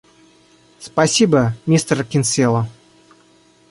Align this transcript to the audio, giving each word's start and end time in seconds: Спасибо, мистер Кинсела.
Спасибо, 0.79 1.53
мистер 1.67 2.03
Кинсела. 2.03 2.67